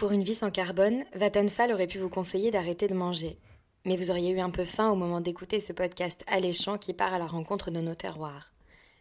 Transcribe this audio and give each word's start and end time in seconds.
Pour 0.00 0.12
une 0.12 0.24
vie 0.24 0.34
sans 0.34 0.50
carbone, 0.50 1.04
Vattenfall 1.12 1.72
aurait 1.72 1.86
pu 1.86 1.98
vous 1.98 2.08
conseiller 2.08 2.50
d'arrêter 2.50 2.88
de 2.88 2.94
manger. 2.94 3.36
Mais 3.84 3.96
vous 3.96 4.10
auriez 4.10 4.30
eu 4.30 4.40
un 4.40 4.48
peu 4.48 4.64
faim 4.64 4.90
au 4.90 4.94
moment 4.94 5.20
d'écouter 5.20 5.60
ce 5.60 5.74
podcast 5.74 6.24
alléchant 6.26 6.78
qui 6.78 6.94
part 6.94 7.12
à 7.12 7.18
la 7.18 7.26
rencontre 7.26 7.70
de 7.70 7.82
nos 7.82 7.94
terroirs. 7.94 8.50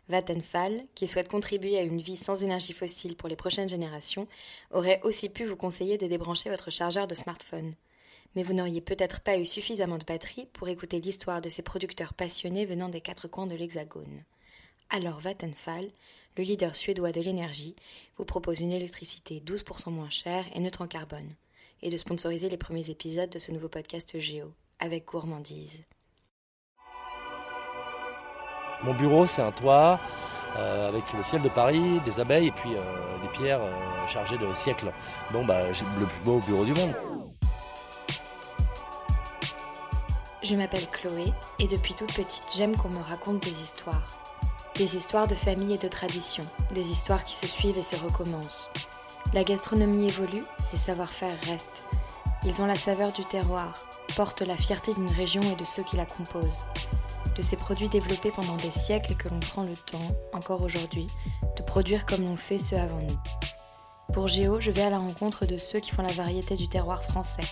Vattenfall, 0.10 0.84
qui 0.96 1.08
souhaite 1.08 1.30
contribuer 1.30 1.78
à 1.78 1.84
une 1.84 2.02
vie 2.02 2.18
sans 2.18 2.44
énergie 2.44 2.74
fossile 2.74 3.16
pour 3.16 3.30
les 3.30 3.38
prochaines 3.38 3.70
générations, 3.70 4.28
aurait 4.72 5.00
aussi 5.04 5.30
pu 5.30 5.46
vous 5.46 5.56
conseiller 5.56 5.98
de 5.98 6.06
débrancher 6.06 6.50
votre 6.50 6.70
chargeur 6.70 7.08
de 7.08 7.16
smartphone. 7.16 7.76
Mais 8.36 8.44
vous 8.44 8.54
n'auriez 8.54 8.81
peut-être 8.81 9.22
pas 9.22 9.38
eu 9.38 9.46
suffisamment 9.46 10.00
de 10.00 10.06
batterie 10.06 10.50
pour 10.52 10.68
écouter 10.68 11.00
l'histoire 11.00 11.40
de 11.40 11.47
ces 11.47 11.62
producteurs 11.62 12.13
passionnés 12.13 12.66
venant 12.66 12.90
des 12.90 13.00
quatre 13.00 13.29
coins 13.29 13.47
de 13.47 13.56
l'Hexagone. 13.56 14.26
Alors 14.90 15.20
Vattenfall, 15.20 15.92
le 16.40 16.45
leader 16.45 16.73
suédois 16.73 17.12
de 17.12 17.20
l'énergie, 17.20 17.76
vous 18.17 18.23
propose 18.23 18.62
une 18.62 18.72
électricité 18.72 19.44
12% 19.45 19.91
moins 19.91 20.09
chère 20.09 20.45
et 20.55 20.62
neutre 20.62 20.81
en 20.81 20.88
carbone, 20.88 21.30
et 21.81 21.90
de 21.90 21.98
sponsoriser 21.98 22.48
les 22.48 22.55
premiers 22.55 22.90
épisodes 22.90 23.30
de 23.30 23.40
ce 23.40 23.52
nouveau 23.52 23.68
podcast 23.68 24.18
Géo, 24.18 24.54
avec 24.80 25.04
gourmandise. 25.04 25.84
Mon 28.84 28.94
bureau, 28.94 29.26
c'est 29.26 29.41
un 29.41 29.52
toit 29.52 30.00
euh, 30.55 30.88
avec 30.88 31.12
le 31.12 31.23
ciel 31.23 31.41
de 31.41 31.50
Paris, 31.50 32.00
des 32.05 32.22
abeilles 32.22 32.48
et 32.48 32.52
puis 32.52 32.73
euh, 32.73 33.22
des 33.22 33.38
pierres 33.38 33.62
euh, 33.62 34.08
chargées 34.08 34.38
de 34.38 34.53
siècles. 34.53 34.94
Bon, 35.34 35.44
bah, 35.44 35.73
j'ai 35.73 35.84
le 36.00 36.06
plus 36.06 36.23
beau 36.23 36.40
bureau 36.40 36.64
du 36.64 36.73
monde. 36.73 36.94
Je 40.42 40.56
m'appelle 40.56 40.88
Chloé 40.88 41.34
et 41.59 41.67
depuis 41.67 41.95
toute 41.95 42.14
petite, 42.14 42.45
j'aime 42.56 42.78
qu'on 42.78 42.88
me 42.88 43.02
raconte 43.02 43.44
des 43.44 43.62
histoires. 43.62 44.29
Des 44.80 44.96
histoires 44.96 45.28
de 45.28 45.36
famille 45.36 45.74
et 45.74 45.78
de 45.78 45.90
tradition, 45.90 46.46
des 46.74 46.90
histoires 46.90 47.26
qui 47.26 47.36
se 47.36 47.48
suivent 47.48 47.78
et 47.78 47.84
se 47.84 47.98
recommencent. 47.98 48.72
La 49.34 49.44
gastronomie 49.44 50.08
évolue, 50.08 50.46
les 50.72 50.78
savoir-faire 50.78 51.36
restent. 51.48 51.84
Ils 52.46 52.62
ont 52.62 52.66
la 52.66 52.78
saveur 52.78 53.12
du 53.12 53.26
terroir, 53.26 53.73
portent 54.16 54.42
la 54.42 54.56
fierté 54.56 54.94
d'une 54.94 55.09
région 55.09 55.42
et 55.42 55.58
de 55.58 55.66
ceux 55.66 55.84
qui 55.84 55.98
la 55.98 56.06
composent. 56.06 56.64
De 57.36 57.42
ces 57.42 57.58
produits 57.58 57.90
développés 57.90 58.31
pendant 58.34 58.56
des 58.56 58.72
siècles 58.72 59.16
que 59.16 59.28
l'on 59.28 59.42
prend 59.42 59.64
le 59.64 59.76
temps, 59.76 60.16
encore 60.31 60.62
aujourd'hui, 60.62 61.08
de 61.58 61.62
produire 61.62 62.06
comme 62.06 62.22
l'ont 62.22 62.38
fait 62.38 62.58
ceux 62.58 62.78
avant 62.78 63.02
nous. 63.02 63.20
Pour 64.14 64.28
Géo, 64.28 64.60
je 64.60 64.72
vais 64.72 64.82
à 64.82 64.90
la 64.90 64.98
rencontre 64.98 65.46
de 65.46 65.58
ceux 65.58 65.80
qui 65.80 65.92
font 65.92 66.02
la 66.02 66.12
variété 66.12 66.56
du 66.56 66.68
terroir 66.68 67.04
français, 67.04 67.44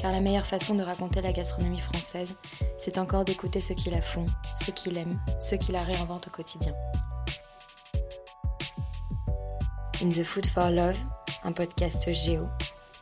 car 0.00 0.10
la 0.10 0.20
meilleure 0.20 0.44
façon 0.44 0.74
de 0.74 0.82
raconter 0.82 1.20
la 1.20 1.32
gastronomie 1.32 1.78
française, 1.78 2.36
c'est 2.78 2.98
encore 2.98 3.24
d'écouter 3.24 3.60
ceux 3.60 3.76
qui 3.76 3.90
la 3.90 4.02
font, 4.02 4.26
ceux 4.64 4.72
qui 4.72 4.90
l'aiment, 4.90 5.20
ceux 5.38 5.56
qui 5.56 5.70
la 5.70 5.84
réinventent 5.84 6.26
au 6.26 6.30
quotidien. 6.30 6.74
In 10.02 10.10
the 10.10 10.24
Food 10.24 10.46
for 10.46 10.70
Love, 10.70 10.98
un 11.44 11.52
podcast 11.52 12.12
Géo, 12.12 12.48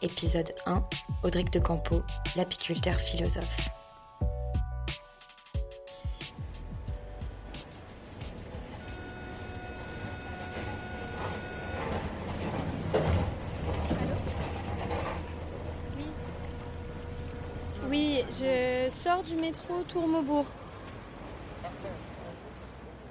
épisode 0.03 0.53
1, 0.67 0.85
Audric 1.23 1.51
de 1.51 1.61
Campo, 1.61 2.03
l'apiculteur 2.37 2.95
philosophe. 2.95 3.71
Du 19.25 19.35
métro 19.35 19.83
Tour 19.89 20.09
Maubourg. 20.09 20.47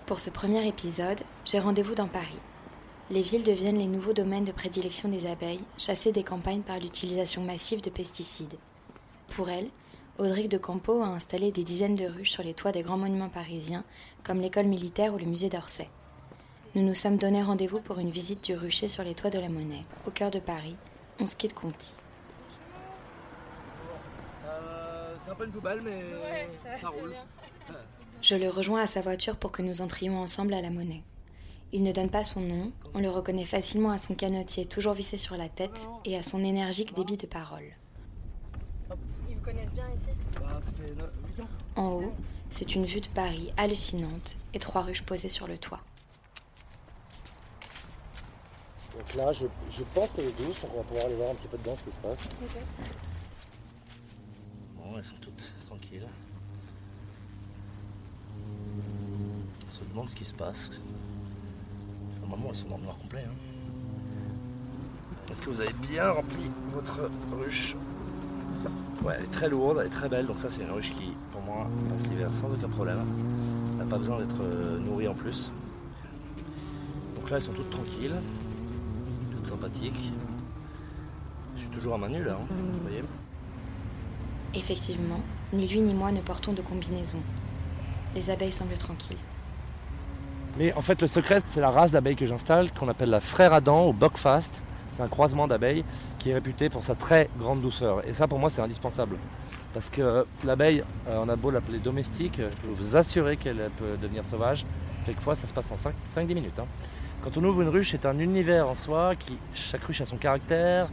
Pour 0.06 0.20
ce 0.20 0.30
premier 0.30 0.68
épisode, 0.68 1.22
j'ai 1.45 1.59
rendez-vous 1.59 1.95
dans 1.95 2.08
Paris. 2.08 2.40
Les 3.09 3.22
villes 3.22 3.44
deviennent 3.44 3.78
les 3.78 3.88
nouveaux 3.88 4.14
domaines 4.14 4.44
de 4.44 4.52
prédilection 4.52 5.09
des 5.09 5.26
abeilles, 5.26 5.64
chassées 5.78 6.12
des 6.12 6.23
campagnes 6.23 6.62
par 6.62 6.80
l'utilisation 6.80 7.44
massive 7.44 7.81
de 7.81 7.90
pesticides. 7.90 8.58
Pour 9.30 9.50
elle, 9.50 9.70
Audric 10.18 10.50
de 10.50 10.58
Campo 10.58 11.02
a 11.02 11.08
installé 11.08 11.52
des 11.52 11.64
dizaines 11.64 11.95
de 11.95 12.06
ruches 12.06 12.31
sur 12.31 12.44
les 12.44 12.53
toits 12.53 12.72
des 12.72 12.81
grands 12.81 12.98
monuments 12.98 13.30
parisiens, 13.30 13.84
comme 14.23 14.41
l'école 14.41 14.68
militaire 14.68 15.14
ou 15.14 15.18
le 15.18 15.25
musée 15.25 15.50
d'Orsay. 15.50 15.90
Nous 16.75 16.84
nous 16.84 16.96
sommes 16.96 17.18
donné 17.18 17.41
rendez-vous 17.41 17.80
pour 17.80 18.00
une 18.00 18.12
visite 18.12 18.44
du 18.44 18.56
rucher 18.56 18.88
sur 18.88 19.03
les 19.03 19.14
toits 19.14 19.30
de 19.30 19.40
la 19.40 19.50
Monnaie, 19.50 19.85
au 20.08 20.12
cœur 20.12 20.31
de 20.31 20.40
Paris, 20.40 20.75
11 21.19 21.35
quai 21.35 21.47
de 21.47 21.53
Conti. 21.53 21.94
Euh, 24.46 25.11
c'est 25.24 25.32
un 25.32 25.36
peu 25.36 25.46
une 25.46 25.52
poubelle, 25.52 25.82
mais 25.82 26.78
ça 26.78 26.90
roule. 26.90 27.14
Je 28.22 28.36
le 28.36 28.50
rejoins 28.50 28.82
à 28.82 28.88
sa 28.88 29.02
voiture 29.02 29.36
pour 29.36 29.52
que 29.52 29.62
nous 29.62 29.82
entrions 29.82 30.18
ensemble 30.20 30.54
à 30.54 30.62
la 30.62 30.70
Monnaie. 30.70 31.04
Il 31.74 31.84
ne 31.84 31.92
donne 31.92 32.09
pas 32.09 32.24
son 32.24 32.42
nom, 32.42 32.72
on 32.94 33.00
le 33.00 33.09
reconnaît 33.09 33.46
facilement 33.46 33.92
à 33.92 33.98
son 33.98 34.14
canotier 34.14 34.66
toujours 34.66 34.94
vissé 34.94 35.18
sur 35.18 35.38
la 35.38 35.48
tête 35.48 35.88
et 36.06 36.18
à 36.18 36.24
son 36.24 36.44
énergique 36.44 36.94
débit 36.96 37.18
de 37.18 37.26
parole. 37.28 37.64
Ils 39.30 39.36
vous 39.38 39.42
connaissent 39.42 39.74
bien 39.74 39.88
ici 39.96 40.09
Bah, 40.36 40.59
ça 40.64 40.72
fait 40.74 40.92
8 40.92 41.42
ans. 41.42 41.48
En 41.78 41.88
haut, 41.94 42.14
c'est 42.50 42.76
une 42.76 42.86
vue 42.86 43.00
de 43.00 43.08
Paris 43.08 43.53
hallucinante 43.56 44.36
et 44.53 44.59
trois 44.59 44.82
ruches 44.82 45.03
posées 45.03 45.30
sur 45.30 45.48
le 45.48 45.58
toit. 45.58 45.80
Donc 48.98 49.16
là, 49.16 49.32
je, 49.32 49.46
je 49.70 49.84
pense 49.94 50.12
qu'elle 50.12 50.26
est 50.26 50.38
douce, 50.46 50.62
donc 50.62 50.72
on 50.74 50.78
va 50.78 50.84
pouvoir 50.84 51.06
aller 51.06 51.16
voir 51.16 51.32
un 51.32 51.36
petit 51.36 51.48
peu 51.48 51.58
dedans 51.58 51.76
ce 51.78 51.84
qui 51.86 51.92
se 51.92 52.02
passe. 52.02 52.20
Elles 54.97 55.03
sont 55.03 55.16
toutes 55.22 55.44
tranquilles. 55.68 56.07
Se 59.68 59.79
demandent 59.90 60.09
ce 60.09 60.16
qui 60.16 60.25
se 60.25 60.34
passe. 60.34 60.69
Normalement, 62.22 62.50
elles 62.50 62.57
sont 62.57 62.68
dans 62.68 62.78
le 62.78 62.84
noir 62.84 62.97
complet. 63.00 63.25
hein. 63.28 63.34
Est-ce 65.31 65.41
que 65.41 65.50
vous 65.50 65.62
avez 65.62 65.74
bien 65.74 66.12
rempli 66.12 66.44
votre 66.74 67.09
ruche? 67.31 67.75
Ouais, 69.03 69.16
elle 69.18 69.24
est 69.24 69.31
très 69.31 69.50
lourde, 69.50 69.78
elle 69.79 69.88
est 69.88 69.90
très 69.90 70.09
belle. 70.09 70.28
Donc 70.28 70.38
ça, 70.38 70.50
c'est 70.50 70.62
une 70.62 70.72
ruche 70.72 70.91
qui, 70.91 71.13
pour 71.31 71.41
moi, 71.41 71.68
passe 71.90 72.03
l'hiver 72.03 72.29
sans 72.34 72.52
aucun 72.53 72.69
problème. 72.69 73.00
Elle 73.72 73.85
n'a 73.85 73.90
pas 73.90 73.97
besoin 73.97 74.19
d'être 74.19 74.41
euh, 74.41 74.78
nourrie 74.79 75.08
en 75.08 75.16
plus. 75.16 75.52
Donc 77.16 77.29
là, 77.29 77.38
elles 77.38 77.44
sont 77.44 77.53
toutes 77.53 77.72
tranquilles, 77.72 78.16
toutes 79.31 79.47
sympathiques. 79.47 80.12
Je 81.56 81.62
suis 81.62 81.69
toujours 81.69 81.96
à 81.96 81.97
main 81.97 82.09
nue 82.09 82.23
là, 82.23 82.34
hein, 82.34 82.46
vous 82.50 82.81
voyez. 82.81 83.03
Effectivement, 84.53 85.19
ni 85.53 85.67
lui 85.67 85.81
ni 85.81 85.94
moi 85.94 86.12
ne 86.12 86.19
portons 86.19 86.53
de 86.53 86.62
combinaison. 86.62 87.19
Les 88.16 88.29
abeilles 88.29 88.51
semblent 88.51 88.78
tranquilles. 88.78 89.17
Mais 90.57 90.73
en 90.73 90.81
fait, 90.81 91.00
le 91.01 91.07
secret, 91.07 91.41
c'est 91.50 91.62
la 91.62 91.69
race 91.69 91.91
d'abeilles 91.91 92.17
que 92.17 92.25
j'installe, 92.25 92.72
qu'on 92.73 92.90
appelle 92.90 93.09
la 93.09 93.22
frère 93.22 93.53
Adam 93.53 93.88
ou 93.88 93.94
Buckfast. 93.94 94.61
C'est 94.91 95.01
un 95.01 95.07
croisement 95.07 95.47
d'abeilles 95.47 95.85
qui 96.19 96.29
est 96.29 96.34
réputé 96.34 96.69
pour 96.69 96.84
sa 96.84 96.95
très 96.95 97.29
grande 97.40 97.61
douceur. 97.61 98.06
Et 98.06 98.13
ça, 98.13 98.28
pour 98.28 98.40
moi, 98.40 98.50
c'est 98.50 98.61
indispensable. 98.61 99.16
Parce 99.73 99.88
que 99.88 100.25
l'abeille, 100.44 100.84
euh, 101.07 101.23
on 101.25 101.29
a 101.29 101.38
beau 101.38 101.50
l'appeler 101.50 101.79
domestique, 101.79 102.34
je 102.38 102.44
peux 102.44 102.73
vous 102.75 102.97
assurer 102.97 103.38
qu'elle 103.38 103.69
peut 103.78 103.97
devenir 104.01 104.25
sauvage. 104.25 104.66
Quelquefois, 105.06 105.35
ça 105.35 105.47
se 105.47 105.53
passe 105.53 105.72
en 105.72 105.78
5-10 105.78 106.34
minutes. 106.34 106.59
hein. 106.59 106.66
Quand 107.24 107.38
on 107.38 107.44
ouvre 107.44 107.62
une 107.62 107.70
ruche, 107.70 107.92
c'est 107.92 108.06
un 108.06 108.18
univers 108.18 108.68
en 108.68 108.76
soi, 108.76 109.14
chaque 109.54 109.84
ruche 109.84 110.02
a 110.02 110.06
son 110.06 110.18
caractère. 110.18 110.88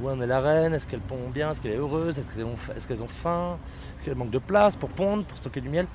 Où 0.00 0.08
en 0.08 0.20
est 0.20 0.26
la 0.26 0.40
reine? 0.40 0.72
Est-ce 0.72 0.86
qu'elle 0.86 1.00
pond 1.00 1.28
bien? 1.28 1.50
Est-ce 1.50 1.60
qu'elle 1.60 1.72
est 1.72 1.76
heureuse? 1.76 2.18
Est-ce 2.18 2.86
qu'elles 2.88 3.02
ont, 3.02 3.06
faim? 3.08 3.58
Est-ce 3.96 4.04
qu'elles 4.04 4.14
manquent 4.14 4.30
de 4.30 4.38
place 4.38 4.76
pour 4.76 4.88
pondre, 4.88 5.24
pour 5.24 5.36
stocker 5.36 5.60
du 5.60 5.68
miel? 5.68 5.86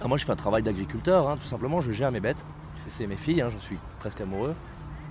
Ah, 0.00 0.08
Moi, 0.08 0.16
je 0.18 0.24
fais 0.24 0.32
un 0.32 0.36
travail 0.36 0.62
d'agriculteur, 0.62 1.28
hein, 1.28 1.36
tout 1.36 1.46
simplement. 1.48 1.80
Je 1.82 1.92
gère 1.92 2.10
mes 2.10 2.20
bêtes. 2.20 2.42
C'est 2.88 3.06
mes 3.06 3.16
filles, 3.16 3.42
hein, 3.42 3.50
j'en 3.52 3.60
suis 3.60 3.78
presque 3.98 4.20
amoureux. 4.20 4.54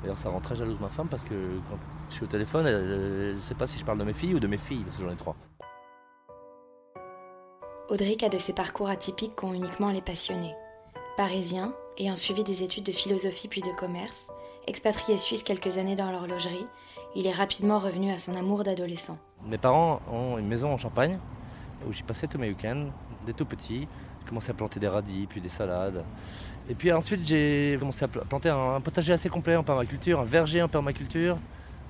D'ailleurs, 0.02 0.18
ça 0.18 0.30
rend 0.30 0.40
très 0.40 0.56
jalouse 0.56 0.80
ma 0.80 0.88
femme 0.88 1.08
parce 1.09 1.24
que 1.24 1.36
quand 1.70 1.78
je 2.09 2.16
suis 2.16 2.24
au 2.24 2.28
téléphone, 2.28 2.66
elle 2.66 3.36
ne 3.36 3.41
sait 3.41 3.56
pas 3.56 3.68
si 3.68 3.78
je 3.78 3.86
parle 3.86 4.00
de 4.00 4.03
mes 4.03 4.14
filles 4.14 4.34
ou 4.36 4.40
de 4.40 4.47
mes 4.47 4.58
filles, 4.58 4.84
parce 4.84 4.97
que 4.97 5.03
j'en 5.03 5.12
ai 5.12 5.16
trois. 5.16 5.36
Audric 7.90 8.24
a 8.24 8.30
de 8.30 8.38
ces 8.38 8.53
parcours 8.53 8.90
atypiques 8.90 9.36
qu'ont 9.36 9.53
uniquement 9.53 9.91
les 9.91 10.02
passionnés. 10.02 10.53
Parisien, 11.18 11.74
ayant 11.99 12.15
suivi 12.15 12.43
des 12.43 12.63
études 12.63 12.85
de 12.85 12.91
philosophie 12.91 13.47
puis 13.47 13.61
de 13.61 13.71
commerce, 13.77 14.29
expatrié 14.67 15.17
suisse 15.17 15.43
quelques 15.43 15.77
années 15.77 15.95
dans 15.95 16.11
l'horlogerie, 16.11 16.65
il 17.15 17.27
est 17.27 17.31
rapidement 17.33 17.79
revenu 17.79 18.11
à 18.11 18.19
son 18.19 18.35
amour 18.35 18.63
d'adolescent. 18.63 19.17
Mes 19.46 19.57
parents 19.57 19.99
ont 20.11 20.37
une 20.37 20.47
maison 20.47 20.72
en 20.73 20.78
Champagne 20.78 21.17
où 21.87 21.91
j'y 21.93 22.03
passais 22.03 22.28
tous 22.28 22.37
mes 22.37 22.49
week-ends, 22.49 22.87
dès 23.25 23.34
tout 23.34 23.46
petit. 23.46 23.87
J'ai 24.22 24.28
commencé 24.28 24.51
à 24.51 24.53
planter 24.53 24.79
des 24.79 24.87
radis, 24.87 25.25
puis 25.28 25.41
des 25.41 25.49
salades. 25.49 26.03
Et 26.69 26.75
puis 26.75 26.91
ensuite, 26.91 27.25
j'ai 27.25 27.75
commencé 27.79 28.03
à 28.03 28.07
pl- 28.07 28.23
planter 28.28 28.49
un, 28.49 28.79
potager 28.79 29.13
assez 29.13 29.29
complet 29.29 29.55
en 29.55 29.63
permaculture, 29.63 30.19
un 30.19 30.25
verger 30.25 30.61
en 30.61 30.67
permaculture. 30.67 31.37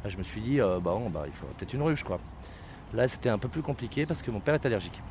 Je 0.05 0.15
me 0.15 0.23
suis 0.23 0.39
dit, 0.39 0.61
euh, 0.61 0.75
bah, 0.79 0.91
bon, 0.97 1.09
bah, 1.09 1.23
il 1.27 1.33
faut 1.33 1.47
peut-être 1.57 1.73
une 1.73 1.81
ruche. 1.81 2.03
quoi. 2.03 2.19
Là, 2.93 3.07
c'était 3.07 3.29
un 3.29 3.37
peu 3.37 3.49
plus 3.49 3.61
compliqué 3.61 4.05
parce 4.05 4.21
que 4.21 4.31
mon 4.31 4.39
père 4.39 4.55
est 4.55 4.65
allergique. 4.65 5.01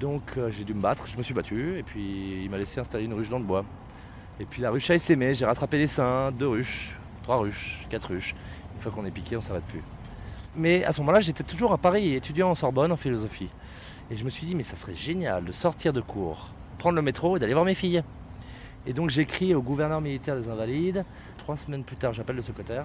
Donc, 0.00 0.22
euh, 0.38 0.50
j'ai 0.50 0.64
dû 0.64 0.72
me 0.72 0.80
battre, 0.80 1.06
je 1.08 1.18
me 1.18 1.22
suis 1.22 1.34
battu, 1.34 1.78
et 1.78 1.82
puis 1.82 2.42
il 2.44 2.48
m'a 2.50 2.56
laissé 2.58 2.80
installer 2.80 3.04
une 3.04 3.12
ruche 3.14 3.28
dans 3.28 3.38
le 3.38 3.44
bois. 3.44 3.64
Et 4.38 4.44
puis 4.44 4.60
la 4.60 4.70
ruche 4.70 4.90
a 4.90 4.94
essaimé, 4.94 5.34
j'ai 5.34 5.46
rattrapé 5.46 5.78
les 5.78 5.86
seins, 5.86 6.30
deux 6.30 6.48
ruches, 6.48 6.96
trois 7.22 7.38
ruches, 7.38 7.86
quatre 7.88 8.08
ruches. 8.08 8.34
Une 8.74 8.80
fois 8.80 8.92
qu'on 8.92 9.06
est 9.06 9.10
piqué, 9.10 9.36
on 9.36 9.40
s'arrête 9.40 9.64
plus. 9.64 9.82
Mais 10.54 10.84
à 10.84 10.92
ce 10.92 11.00
moment-là, 11.00 11.20
j'étais 11.20 11.44
toujours 11.44 11.72
à 11.72 11.78
Paris, 11.78 12.14
étudiant 12.14 12.50
en 12.50 12.54
Sorbonne 12.54 12.92
en 12.92 12.96
philosophie. 12.96 13.48
Et 14.10 14.16
je 14.16 14.24
me 14.24 14.30
suis 14.30 14.46
dit, 14.46 14.54
mais 14.54 14.62
ça 14.62 14.76
serait 14.76 14.94
génial 14.94 15.44
de 15.44 15.52
sortir 15.52 15.92
de 15.92 16.00
cours, 16.00 16.50
prendre 16.78 16.96
le 16.96 17.02
métro 17.02 17.36
et 17.36 17.40
d'aller 17.40 17.54
voir 17.54 17.64
mes 17.64 17.74
filles. 17.74 18.02
Et 18.86 18.92
donc 18.92 19.10
j'écris 19.10 19.54
au 19.54 19.62
gouverneur 19.62 20.00
militaire 20.00 20.36
des 20.36 20.48
Invalides. 20.48 21.04
Trois 21.38 21.56
semaines 21.56 21.82
plus 21.82 21.96
tard, 21.96 22.12
j'appelle 22.12 22.36
le 22.36 22.42
secrétaire, 22.42 22.84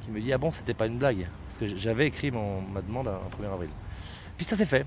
qui 0.00 0.06
qui 0.06 0.12
me 0.12 0.20
dit 0.20 0.32
Ah 0.32 0.38
bon, 0.38 0.50
c'était 0.50 0.74
pas 0.74 0.86
une 0.86 0.98
blague 0.98 1.26
Parce 1.46 1.58
que 1.58 1.68
j'avais 1.76 2.06
écrit 2.06 2.30
mon, 2.30 2.60
ma 2.62 2.80
demande 2.80 3.08
un 3.08 3.42
1er 3.42 3.52
avril. 3.52 3.70
Puis 4.36 4.46
ça 4.46 4.56
s'est 4.56 4.66
fait. 4.66 4.86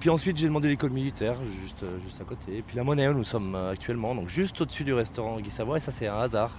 Puis 0.00 0.10
ensuite, 0.10 0.36
j'ai 0.36 0.46
demandé 0.46 0.68
l'école 0.68 0.90
militaire, 0.90 1.34
juste, 1.60 1.82
euh, 1.82 1.98
juste 2.04 2.20
à 2.20 2.24
côté. 2.24 2.58
Et 2.58 2.62
puis 2.62 2.76
la 2.76 2.84
monnaie 2.84 3.08
où 3.08 3.14
nous 3.14 3.24
sommes 3.24 3.56
euh, 3.56 3.72
actuellement, 3.72 4.14
donc 4.14 4.28
juste 4.28 4.60
au-dessus 4.60 4.84
du 4.84 4.94
restaurant 4.94 5.40
Guy 5.40 5.50
Savoie, 5.50 5.78
et 5.78 5.80
ça, 5.80 5.90
c'est 5.90 6.06
un 6.06 6.20
hasard. 6.20 6.52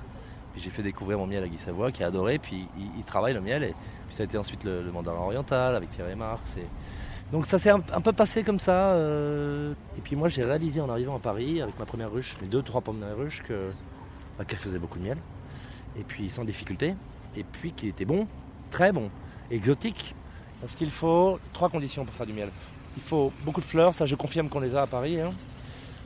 Puis 0.51 0.61
j'ai 0.61 0.69
fait 0.69 0.83
découvrir 0.83 1.17
mon 1.17 1.25
miel 1.25 1.43
à 1.43 1.47
Guy 1.47 1.57
Savoie, 1.57 1.91
qui 1.93 2.03
a 2.03 2.07
adoré, 2.07 2.37
puis 2.37 2.67
il, 2.97 3.03
travaille 3.05 3.33
le 3.33 3.39
miel. 3.39 3.63
Et 3.63 3.73
puis 4.07 4.15
ça 4.15 4.23
a 4.23 4.25
été 4.25 4.37
ensuite 4.37 4.65
le, 4.65 4.91
mandarin 4.91 5.19
oriental 5.19 5.75
avec 5.75 5.89
Thierry 5.91 6.15
Marx. 6.15 6.57
Donc 7.31 7.45
ça 7.45 7.59
s'est 7.59 7.69
un, 7.69 7.79
peu 7.79 8.11
passé 8.11 8.43
comme 8.43 8.59
ça. 8.59 8.91
Euh, 8.91 9.73
et 9.97 10.01
puis 10.01 10.17
moi, 10.17 10.27
j'ai 10.27 10.43
réalisé 10.43 10.81
en 10.81 10.89
arrivant 10.89 11.15
à 11.15 11.19
Paris, 11.19 11.61
avec 11.61 11.79
ma 11.79 11.85
première 11.85 12.11
ruche, 12.11 12.35
mes 12.41 12.47
deux, 12.47 12.61
trois 12.61 12.81
premières 12.81 13.15
ruches, 13.15 13.41
que, 13.47 13.69
bah, 14.37 14.43
qu'elle 14.43 14.59
faisait 14.59 14.79
beaucoup 14.79 14.99
de 14.99 15.03
miel. 15.05 15.17
Et 15.97 16.03
puis 16.03 16.29
sans 16.29 16.43
difficulté. 16.43 16.95
Et 17.37 17.43
puis 17.43 17.71
qu'il 17.71 17.87
était 17.87 18.05
bon, 18.05 18.27
très 18.69 18.91
bon, 18.91 19.09
exotique. 19.49 20.13
Parce 20.59 20.75
qu'il 20.75 20.91
faut 20.91 21.39
trois 21.53 21.69
conditions 21.69 22.03
pour 22.03 22.13
faire 22.13 22.25
du 22.25 22.33
miel. 22.33 22.49
Il 22.97 23.03
faut 23.03 23.31
beaucoup 23.43 23.61
de 23.61 23.65
fleurs, 23.65 23.93
ça 23.93 24.05
je 24.05 24.15
confirme 24.15 24.49
qu'on 24.49 24.59
les 24.59 24.75
a 24.75 24.81
à 24.83 24.87
Paris. 24.87 25.19
Hein. 25.19 25.31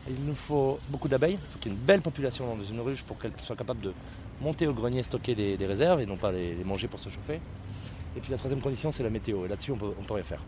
Il 0.08 0.26
nous 0.26 0.36
faut 0.36 0.80
beaucoup 0.90 1.08
d'abeilles, 1.08 1.38
il 1.42 1.52
faut 1.52 1.60
qu'il 1.60 1.72
y 1.72 1.76
ait 1.76 1.78
une 1.78 1.84
belle 1.84 2.02
population 2.02 2.56
dans 2.56 2.64
une 2.64 2.82
ruche 2.82 3.04
pour 3.04 3.18
qu'elle 3.18 3.32
soit 3.42 3.56
capable 3.56 3.82
de 3.82 3.94
monter 4.42 4.68
au 4.68 4.74
grenier, 4.74 5.02
stocker 5.04 5.34
des, 5.34 5.66
réserves 5.66 6.02
et 6.02 6.06
non 6.06 6.18
pas 6.18 6.32
les, 6.32 6.56
manger 6.66 6.88
pour 6.88 7.00
se 7.00 7.10
chauffer. 7.10 7.40
Et 8.16 8.20
puis 8.20 8.32
la 8.32 8.38
troisième 8.38 8.62
condition, 8.62 8.92
c'est 8.92 9.04
la 9.04 9.10
météo. 9.10 9.46
Et 9.46 9.48
là-dessus, 9.48 9.72
on 9.72 9.78
peut, 9.78 9.94
peut 10.06 10.14
rien 10.14 10.24
faire. 10.24 10.42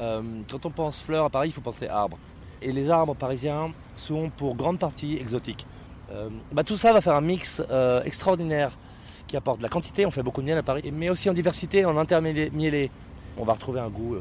Euh, 0.00 0.22
quand 0.50 0.66
on 0.66 0.70
pense 0.70 1.00
fleurs 1.00 1.24
à 1.24 1.30
Paris, 1.30 1.48
il 1.48 1.52
faut 1.52 1.60
penser 1.60 1.88
arbres. 1.88 2.18
Et 2.60 2.70
les 2.70 2.90
arbres 2.90 3.14
parisiens 3.14 3.72
sont 3.96 4.30
pour 4.30 4.54
grande 4.54 4.78
partie 4.78 5.16
exotiques. 5.16 5.66
Euh, 6.12 6.28
bah, 6.52 6.62
tout 6.62 6.76
ça 6.76 6.92
va 6.92 7.00
faire 7.00 7.14
un 7.14 7.22
mix 7.22 7.62
euh, 7.70 8.02
extraordinaire 8.04 8.72
qui 9.26 9.36
apporte 9.36 9.58
de 9.58 9.62
la 9.62 9.68
quantité. 9.68 10.04
On 10.04 10.10
fait 10.10 10.22
beaucoup 10.22 10.42
de 10.42 10.46
miel 10.46 10.58
à 10.58 10.62
Paris, 10.62 10.92
mais 10.92 11.08
aussi 11.08 11.30
en 11.30 11.32
diversité, 11.32 11.84
en 11.84 11.96
intermiellé. 11.96 12.90
On 13.38 13.44
va 13.44 13.54
retrouver 13.54 13.80
un 13.80 13.88
goût 13.88 14.16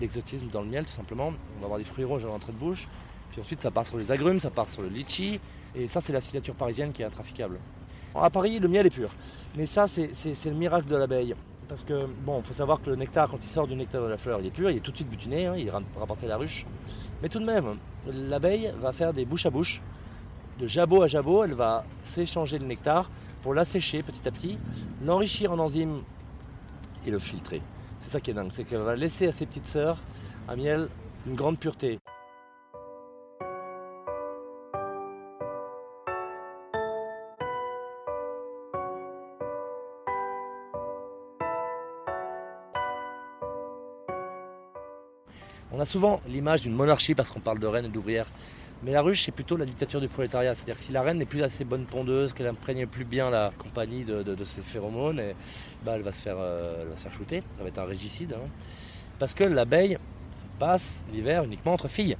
d'exotisme 0.00 0.46
dans 0.48 0.62
le 0.62 0.68
miel, 0.68 0.84
tout 0.84 0.92
simplement. 0.92 1.32
On 1.56 1.60
va 1.60 1.64
avoir 1.64 1.78
des 1.78 1.84
fruits 1.84 2.04
rouges 2.04 2.24
à 2.24 2.28
l'entrée 2.28 2.52
de 2.52 2.58
bouche. 2.58 2.88
Puis 3.32 3.40
ensuite, 3.40 3.60
ça 3.60 3.70
part 3.70 3.86
sur 3.86 3.96
les 3.96 4.12
agrumes, 4.12 4.40
ça 4.40 4.50
part 4.50 4.68
sur 4.68 4.82
le 4.82 4.88
litchi. 4.88 5.40
Et 5.74 5.88
ça, 5.88 6.00
c'est 6.00 6.12
la 6.12 6.20
signature 6.20 6.54
parisienne 6.54 6.92
qui 6.92 7.02
est 7.02 7.04
intraficable. 7.04 7.58
À 8.14 8.30
Paris, 8.30 8.60
le 8.60 8.68
miel 8.68 8.86
est 8.86 8.90
pur. 8.90 9.10
Mais 9.56 9.66
ça, 9.66 9.88
c'est 9.88 10.08
le 10.46 10.54
miracle 10.54 10.86
de 10.86 10.96
l'abeille. 10.96 11.34
Parce 11.68 11.82
que, 11.82 12.06
bon, 12.24 12.40
il 12.40 12.44
faut 12.44 12.52
savoir 12.52 12.80
que 12.82 12.90
le 12.90 12.96
nectar, 12.96 13.28
quand 13.28 13.38
il 13.42 13.48
sort 13.48 13.66
du 13.66 13.74
nectar 13.74 14.02
de 14.02 14.08
la 14.08 14.18
fleur, 14.18 14.38
il 14.40 14.46
est 14.46 14.50
pur, 14.50 14.70
il 14.70 14.76
est 14.76 14.80
tout 14.80 14.90
de 14.90 14.96
suite 14.96 15.08
butiné, 15.08 15.46
hein, 15.46 15.56
il 15.56 15.66
est 15.66 15.70
rapporté 15.70 16.26
à 16.26 16.28
la 16.28 16.36
ruche. 16.36 16.66
Mais 17.22 17.28
tout 17.28 17.38
de 17.38 17.44
même, 17.44 17.78
l'abeille 18.06 18.72
va 18.80 18.92
faire 18.92 19.14
des 19.14 19.24
bouches 19.24 19.46
à 19.46 19.50
bouche, 19.50 19.80
de 20.60 20.66
jabot 20.66 21.02
à 21.02 21.08
jabot, 21.08 21.42
elle 21.42 21.54
va 21.54 21.84
s'échanger 22.02 22.58
le 22.58 22.66
nectar 22.66 23.10
pour 23.42 23.54
l'assécher 23.54 24.02
petit 24.02 24.28
à 24.28 24.30
petit, 24.30 24.58
l'enrichir 25.04 25.52
en 25.52 25.58
enzymes 25.58 26.02
et 27.06 27.10
le 27.10 27.18
filtrer. 27.18 27.62
C'est 28.04 28.10
ça 28.10 28.20
qui 28.20 28.32
est 28.32 28.34
dingue, 28.34 28.50
c'est 28.50 28.64
qu'elle 28.64 28.82
va 28.82 28.96
laisser 28.96 29.26
à 29.28 29.32
ses 29.32 29.46
petites 29.46 29.66
sœurs 29.66 29.96
un 30.46 30.56
miel 30.56 30.88
d'une 31.24 31.34
grande 31.34 31.58
pureté. 31.58 31.98
On 45.72 45.80
a 45.80 45.86
souvent 45.86 46.20
l'image 46.28 46.60
d'une 46.60 46.74
monarchie 46.74 47.14
parce 47.14 47.30
qu'on 47.30 47.40
parle 47.40 47.58
de 47.58 47.66
reine 47.66 47.86
et 47.86 47.88
d'ouvrière. 47.88 48.26
Mais 48.84 48.92
la 48.92 49.00
ruche, 49.00 49.24
c'est 49.24 49.32
plutôt 49.32 49.56
la 49.56 49.64
dictature 49.64 49.98
du 49.98 50.08
prolétariat. 50.08 50.54
C'est-à-dire 50.54 50.76
que 50.76 50.82
si 50.82 50.92
la 50.92 51.00
reine 51.00 51.16
n'est 51.16 51.24
plus 51.24 51.42
assez 51.42 51.64
bonne 51.64 51.86
pondeuse, 51.86 52.34
qu'elle 52.34 52.48
imprègne 52.48 52.86
plus 52.86 53.06
bien 53.06 53.30
la 53.30 53.50
compagnie 53.56 54.04
de, 54.04 54.44
ses 54.44 54.60
phéromones, 54.60 55.22
bah, 55.82 55.92
elle, 55.94 56.02
va 56.02 56.12
se 56.12 56.20
faire, 56.20 56.36
euh, 56.38 56.94
faire 56.94 57.12
shooter. 57.14 57.42
Ça 57.56 57.62
va 57.62 57.68
être 57.68 57.78
un 57.78 57.86
régicide. 57.86 58.34
Hein. 58.34 58.46
Parce 59.18 59.32
que 59.32 59.44
l'abeille 59.44 59.96
passe 60.58 61.02
l'hiver 61.12 61.44
uniquement 61.44 61.72
entre 61.72 61.88
filles. 61.88 62.18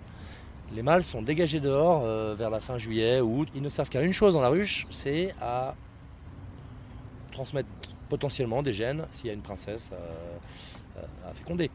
Les 0.75 0.83
mâles 0.83 1.05
sont 1.05 1.21
dégagés 1.21 1.61
dehors 1.61 2.03
euh, 2.05 2.35
vers 2.35 2.49
la 2.49 2.61
fin 2.61 2.79
juillet, 2.79 3.21
août. 3.21 3.49
Ils 3.55 3.63
ne 3.63 3.69
savent 3.69 3.91
qu'à 3.91 4.01
une 4.01 4.15
chose 4.15 4.33
dans 4.33 4.41
la 4.41 4.49
ruche, 4.49 4.87
c'est 4.91 5.35
à 5.43 5.75
transmettre 7.31 7.69
potentiellement 8.09 8.63
des 8.63 8.73
gènes 8.73 9.05
s'il 9.11 9.27
y 9.27 9.31
a 9.31 9.35
une 9.35 9.43
princesse 9.43 9.93
à 11.27 11.35
féconder. 11.35 11.71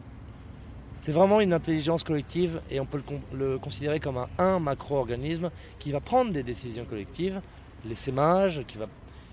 C'est 1.10 1.16
vraiment 1.16 1.42
une 1.42 1.54
intelligence 1.54 2.04
collective 2.04 2.62
et 2.70 2.80
on 2.80 2.86
peut 2.86 3.02
le, 3.34 3.58
considérer 3.58 4.00
comme 4.00 4.28
un, 4.38 4.60
macro-organisme 4.60 5.50
qui 5.80 5.92
va 5.92 6.02
prendre 6.02 6.32
des 6.32 6.44
décisions 6.44 6.86
collectives, 6.86 7.42
l'essaimage, 7.84 8.62
qui 8.68 8.78
va, 8.78 8.86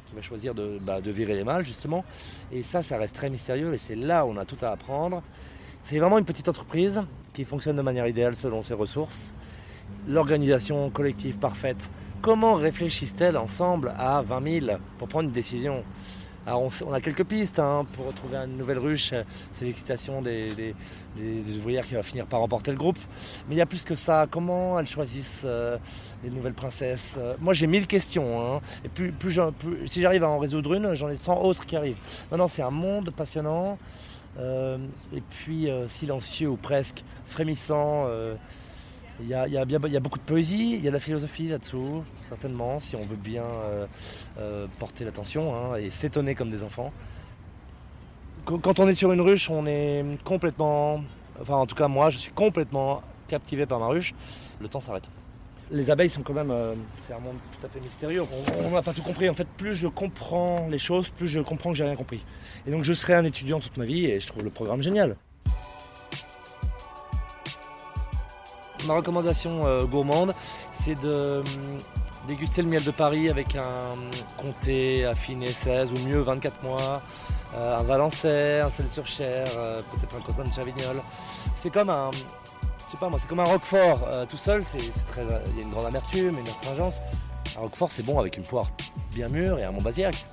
qui 0.07 0.15
va 0.15 0.23
choisir 0.23 0.55
bah, 0.55 1.03
de, 1.03 1.11
virer 1.11 1.35
les 1.35 1.45
mâles 1.45 1.67
justement. 1.67 2.03
Et 2.51 2.63
ça, 2.63 2.83
ça 2.83 2.97
reste 2.97 3.15
très 3.15 3.29
mystérieux 3.29 3.75
et 3.75 3.77
c'est 3.77 3.95
là 3.95 4.25
où 4.25 4.31
on 4.31 4.39
a 4.39 4.47
tout 4.47 4.57
à 4.63 4.71
apprendre. 4.71 5.23
C'est 5.83 5.99
vraiment 5.99 6.17
une 6.17 6.25
petite 6.25 6.49
entreprise 6.49 7.03
qui 7.35 7.45
fonctionne 7.45 7.77
de 7.77 7.83
manière 7.83 8.07
idéale 8.07 8.37
selon 8.37 8.63
ses 8.63 8.73
ressources. 8.73 9.35
L'organisation 10.09 10.89
collective 10.89 11.39
parfaite. 11.39 11.91
Comment 12.23 12.55
réfléchissent-elles 12.55 13.37
ensemble 13.37 13.93
à 13.99 14.23
20 14.23 14.61
000 14.61 14.79
pour 14.97 15.09
prendre 15.09 15.29
une 15.29 15.35
décision? 15.35 15.85
Alors 16.47 16.71
on, 16.87 16.93
a 16.93 17.01
quelques 17.01 17.25
pistes 17.25 17.59
hein, 17.59 17.85
pour 17.93 18.07
retrouver 18.07 18.37
une 18.37 18.57
nouvelle 18.57 18.79
ruche. 18.79 19.13
C'est 19.51 19.65
l'excitation 19.65 20.23
des, 20.23 20.75
ouvrières 21.57 21.85
qui 21.85 21.95
va 21.95 22.05
finir 22.05 22.27
par 22.27 22.39
remporter 22.39 22.71
le 22.71 22.77
groupe. 22.77 22.99
Mais 23.49 23.57
il 23.57 23.59
y 23.59 23.61
a 23.61 23.67
plus 23.67 23.85
que 23.85 23.97
ça. 23.97 24.27
Comment 24.31 24.79
elles 24.79 24.87
choisissent 24.87 25.43
euh, 25.45 25.77
les 26.23 26.31
nouvelles 26.31 26.55
princesses 26.55 27.17
euh, 27.19 27.35
Moi 27.41 27.53
j'ai 27.53 27.67
mille 27.67 27.89
questions. 27.89 28.57
Hein. 28.57 28.61
Et 28.85 28.89
plus, 28.89 29.13
si 29.87 30.01
j'arrive 30.01 30.23
à 30.23 30.29
en 30.29 30.39
résoudre 30.39 30.75
une, 30.75 30.95
j'en 30.95 31.09
ai 31.09 31.17
100 31.17 31.43
autres 31.43 31.67
qui 31.67 31.75
arrivent. 31.75 31.99
Non, 32.31 32.47
c'est 32.47 32.63
un 32.63 32.71
monde 32.71 33.11
passionnant. 33.11 33.77
Euh, 34.39 34.79
et 35.15 35.23
puis 35.23 35.69
silencieux 35.89 36.49
ou 36.49 36.57
presque, 36.57 37.03
frémissant. 37.27 38.07
Il 39.21 39.29
y, 39.29 39.35
a, 39.35 40.01
beaucoup 40.01 40.19
de 40.19 40.25
poésie, 40.25 40.75
il 40.75 40.85
y 40.85 40.89
a 40.89 40.91
de 40.91 40.95
la 40.95 41.01
philosophie 41.01 41.49
là-dessous, 41.49 42.05
certainement, 42.21 42.79
si 42.79 42.97
on 42.97 43.05
veut 43.05 43.17
bien 43.17 43.45
euh, 43.45 43.87
euh, 44.39 44.67
porter 44.79 45.07
l'attention 45.07 45.55
hein, 45.55 45.77
et 45.77 45.89
s'étonner 45.89 46.35
comme 46.35 46.51
des 46.51 46.63
enfants. 46.63 46.93
Quand 48.45 48.79
on 48.79 48.87
est 48.89 48.95
sur 48.95 49.13
une 49.13 49.23
ruche, 49.23 49.49
on 49.49 49.67
est 49.67 50.05
complètement, 50.23 51.03
enfin 51.41 51.55
en 51.55 51.67
tout 51.67 51.75
cas 51.75 51.89
moi, 51.89 52.11
je 52.11 52.19
suis 52.19 52.31
complètement 52.31 53.01
captivé 53.27 53.65
par 53.65 53.81
ma 53.81 53.87
ruche. 53.87 54.15
Le 54.61 54.69
temps 54.69 54.81
s'arrête. 54.81 55.05
Les 55.71 55.91
abeilles 55.91 56.11
sont 56.11 56.23
quand 56.23 56.35
même, 56.35 56.53
euh, 56.53 56.75
c'est 57.01 57.15
un 57.15 57.19
monde 57.19 57.39
tout 57.59 57.67
à 57.67 57.71
fait 57.71 57.81
mystérieux. 57.81 58.23
On 58.65 58.71
n'a 58.71 58.83
pas 58.83 58.93
tout 58.93 59.03
compris. 59.03 59.29
En 59.29 59.35
fait, 59.35 59.49
plus 59.49 59.75
je 59.75 59.89
comprends 59.89 60.69
les 60.71 60.79
choses, 60.79 61.11
plus 61.11 61.27
je 61.27 61.41
comprends 61.41 61.71
que 61.71 61.77
j'ai 61.77 61.85
rien 61.85 61.97
compris. 61.97 62.25
Et 62.67 62.71
donc 62.71 62.85
je 62.85 62.93
serai 62.93 63.15
un 63.15 63.25
étudiant 63.25 63.59
toute 63.59 63.79
ma 63.79 63.85
vie 63.85 64.07
et 64.07 64.21
je 64.21 64.27
trouve 64.27 64.45
le 64.45 64.51
programme 64.51 64.83
génial. 64.83 65.17
Ma 68.87 68.95
recommandation 68.95 69.67
euh, 69.67 69.85
gourmande, 69.85 70.33
c'est 70.71 70.95
de 71.01 71.41
hum, 71.45 71.79
déguster 72.29 72.63
le 72.63 72.69
miel 72.69 72.85
de 72.85 72.93
Paris 72.93 73.29
avec 73.29 73.57
un 73.57 73.97
comté 74.37 75.05
affiné 75.05 75.53
16 75.53 75.93
ou 75.93 75.99
mieux 76.07 76.21
24 76.21 76.63
mois, 76.63 77.03
euh, 77.57 77.79
un 77.79 77.83
Valençay, 77.83 78.61
un 78.61 78.71
sel 78.71 78.89
sur 78.89 79.05
chair, 79.07 79.49
euh, 79.57 79.81
peut-être 79.93 80.17
un 80.17 80.21
coton 80.21 80.49
de 80.49 80.55
Chavignol. 80.55 81.03
C'est 81.57 81.71
comme 81.71 81.91
un, 81.91 82.13
je 82.13 82.93
sais 82.93 82.97
pas 82.99 83.09
moi, 83.09 83.19
c'est 83.19 83.29
comme 83.29 83.41
un 83.41 83.45
Roquefort 83.45 84.07
tout 84.29 84.37
seul. 84.37 84.63
C'est, 84.67 84.79
très, 85.05 85.23
il 85.49 85.57
y 85.57 85.61
a 85.61 85.63
une 85.63 85.71
grande 85.71 85.87
amertume, 85.87 86.39
une 86.39 86.49
astringence. 86.49 87.01
Un 87.57 87.63
Roquefort, 87.63 87.91
c'est 87.91 88.05
bon 88.05 88.21
avec 88.21 88.37
une 88.37 88.45
poire 88.45 88.71
bien 89.13 89.29
mûre 89.29 89.59
et 89.59 89.65
un 89.65 89.73
Montbazillac. 89.73 90.27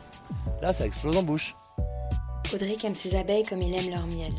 Là, 0.61 0.73
ça 0.73 0.85
explose 0.85 1.17
en 1.17 1.23
bouche. 1.23 1.55
Audric 2.53 2.85
aime 2.85 2.93
ses 2.93 3.15
abeilles 3.15 3.45
comme 3.45 3.63
il 3.63 3.73
aime 3.73 3.89
leur 3.89 4.05
miel. 4.05 4.33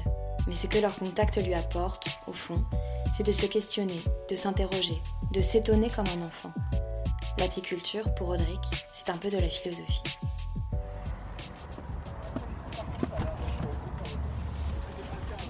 Mais 0.47 0.55
ce 0.55 0.67
que 0.67 0.79
leur 0.79 0.95
contact 0.95 1.43
lui 1.45 1.55
apporte, 1.55 2.07
au 2.29 2.33
fond, 2.33 2.63
c'est 3.17 3.23
de 3.23 3.31
se 3.31 3.47
questionner, 3.47 4.03
de 4.29 4.35
s'interroger, 4.35 5.01
de 5.31 5.41
s'étonner 5.41 5.89
comme 5.89 6.07
un 6.19 6.23
enfant. 6.27 6.53
L'apiculture, 7.39 8.13
pour 8.15 8.31
Audric, 8.31 8.59
c'est 8.93 9.09
un 9.09 9.17
peu 9.17 9.31
de 9.31 9.39
la 9.39 9.49
philosophie. 9.49 10.03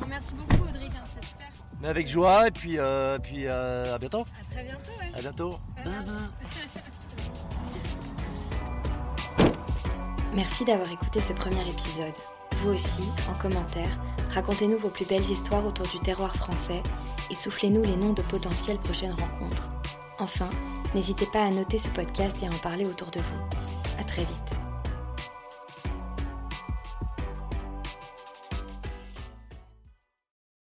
Merci 0.07 0.35
beaucoup 0.35 0.63
Audric, 0.63 0.93
hein, 0.95 1.05
c'était 1.15 1.27
super. 1.27 1.49
Mais 1.81 1.89
avec 1.89 2.07
joie 2.07 2.49
et 2.49 2.51
puis, 2.51 2.79
euh, 2.79 3.19
puis 3.19 3.47
euh, 3.47 3.95
à 3.95 3.99
bientôt. 3.99 4.27
À 4.39 4.45
très 4.53 4.65
bientôt. 4.65 4.91
Ouais. 5.01 5.11
À 5.17 5.23
bientôt. 5.23 5.59
Merci 10.35 10.67
d'avoir 10.67 10.93
écouté 10.93 11.23
ce 11.23 11.33
premier 11.33 11.67
épisode. 11.67 12.13
Vous 12.59 12.75
aussi, 12.75 13.05
en 13.31 13.35
commentaire, 13.41 13.89
racontez-nous 14.35 14.77
vos 14.77 14.91
plus 14.91 15.07
belles 15.07 15.31
histoires 15.31 15.65
autour 15.65 15.87
du 15.87 15.99
terroir 16.01 16.37
français 16.37 16.83
et 17.31 17.35
soufflez-nous 17.35 17.83
les 17.83 17.97
noms 17.97 18.13
de 18.13 18.23
potentielles 18.23 18.79
prochaines 18.79 19.13
rencontres. 19.13 19.69
Enfin, 20.19 20.51
n'hésitez 20.95 21.27
pas 21.27 21.45
à 21.45 21.51
noter 21.51 21.79
ce 21.79 21.89
podcast 21.89 22.39
et 22.43 22.47
à 22.47 22.51
en 22.51 22.59
parler 22.59 22.87
autour 22.87 23.11
de 23.11 23.21
vous. 23.21 23.41
À 23.99 24.05
très 24.05 24.23
vite. 24.23 24.54